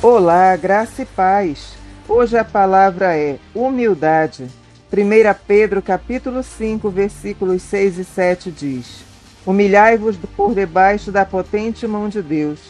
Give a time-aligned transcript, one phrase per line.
[0.00, 1.72] Olá, graça e paz.
[2.08, 4.46] Hoje a palavra é humildade.
[4.92, 9.00] 1 Pedro capítulo 5, versículos 6 e 7 diz:
[9.44, 12.60] Humilhai-vos por debaixo da potente mão de Deus,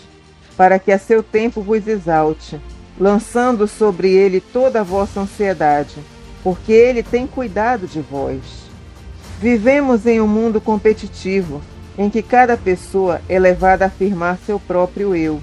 [0.56, 2.58] para que a seu tempo vos exalte,
[2.98, 5.96] lançando sobre ele toda a vossa ansiedade,
[6.42, 8.40] porque ele tem cuidado de vós.
[9.38, 11.60] Vivemos em um mundo competitivo,
[11.98, 15.42] em que cada pessoa é levada a afirmar seu próprio eu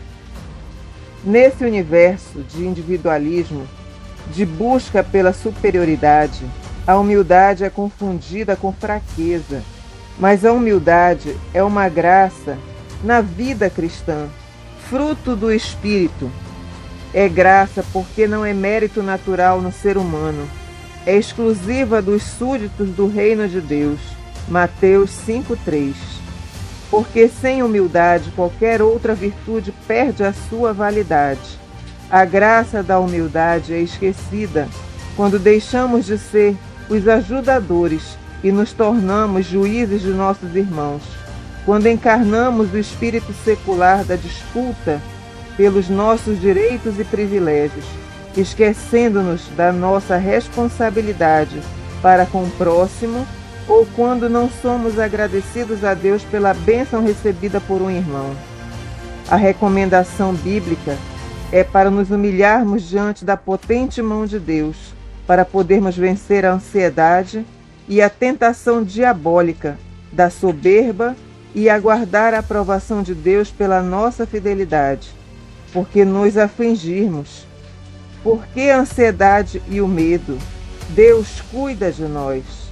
[1.26, 3.68] Nesse universo de individualismo,
[4.32, 6.46] de busca pela superioridade,
[6.86, 9.64] a humildade é confundida com fraqueza,
[10.20, 12.60] mas a humildade é uma graça
[13.04, 14.28] na vida cristã,
[14.88, 16.32] fruto do Espírito.
[17.12, 20.48] É graça porque não é mérito natural no ser humano,
[21.08, 24.00] é exclusiva dos súditos do reino de Deus.
[24.48, 26.15] Mateus 5:3
[26.90, 31.60] porque sem humildade qualquer outra virtude perde a sua validade.
[32.10, 34.68] A graça da humildade é esquecida
[35.16, 36.56] quando deixamos de ser
[36.90, 41.02] os ajudadores e nos tornamos juízes de nossos irmãos,
[41.66, 45.02] quando encarnamos o espírito secular da disputa
[45.58, 47.86] pelos nossos direitos e privilégios,
[48.38, 51.60] esquecendo-nos da nossa responsabilidade
[52.02, 53.26] para com o próximo
[53.68, 58.36] ou quando não somos agradecidos a Deus pela bênção recebida por um irmão.
[59.30, 60.98] A recomendação bíblica
[61.52, 64.94] é para nos humilharmos diante da potente mão de Deus,
[65.26, 67.46] para podermos vencer a ansiedade
[67.88, 69.80] e a tentação diabólica
[70.12, 71.16] da soberba
[71.54, 75.10] e aguardar a aprovação de Deus pela nossa fidelidade,
[75.74, 77.48] porque nos afligirmos.
[78.24, 80.38] Por que a ansiedade e o medo?
[80.90, 82.65] Deus cuida de nós.